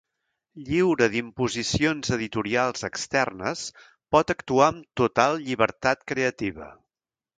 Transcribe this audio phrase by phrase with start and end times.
[0.69, 3.61] Lliure d'imposicions editorials externes,
[4.17, 6.73] pot actuar amb total llibertat creativa.